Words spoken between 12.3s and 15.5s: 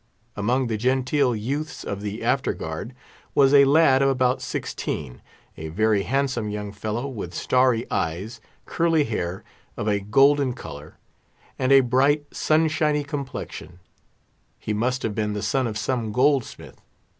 sunshiny complexion: he must have been the